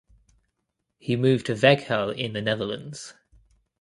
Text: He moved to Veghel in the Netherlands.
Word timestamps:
He 0.97 1.15
moved 1.15 1.45
to 1.45 1.51
Veghel 1.53 2.11
in 2.17 2.33
the 2.33 2.41
Netherlands. 2.41 3.13